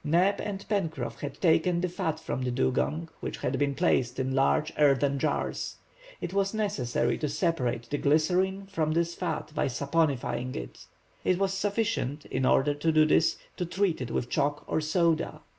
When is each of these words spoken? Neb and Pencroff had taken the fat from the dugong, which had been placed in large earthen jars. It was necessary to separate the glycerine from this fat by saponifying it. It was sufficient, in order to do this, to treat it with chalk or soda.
Neb 0.03 0.41
and 0.41 0.67
Pencroff 0.67 1.19
had 1.19 1.39
taken 1.39 1.81
the 1.81 1.87
fat 1.87 2.19
from 2.19 2.41
the 2.41 2.49
dugong, 2.49 3.07
which 3.19 3.37
had 3.37 3.59
been 3.59 3.75
placed 3.75 4.17
in 4.17 4.33
large 4.33 4.73
earthen 4.79 5.19
jars. 5.19 5.75
It 6.19 6.33
was 6.33 6.55
necessary 6.55 7.19
to 7.19 7.29
separate 7.29 7.87
the 7.87 7.99
glycerine 7.99 8.65
from 8.65 8.93
this 8.93 9.13
fat 9.13 9.51
by 9.53 9.67
saponifying 9.67 10.55
it. 10.55 10.87
It 11.23 11.37
was 11.37 11.53
sufficient, 11.53 12.25
in 12.25 12.47
order 12.47 12.73
to 12.73 12.91
do 12.91 13.05
this, 13.05 13.37
to 13.57 13.65
treat 13.67 14.01
it 14.01 14.09
with 14.09 14.27
chalk 14.27 14.63
or 14.65 14.81
soda. 14.81 15.41